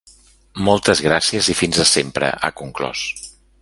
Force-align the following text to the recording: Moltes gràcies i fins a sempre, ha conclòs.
Moltes 0.67 1.03
gràcies 1.09 1.51
i 1.55 1.57
fins 1.61 1.81
a 1.85 1.87
sempre, 1.93 2.35
ha 2.49 2.55
conclòs. 2.63 3.07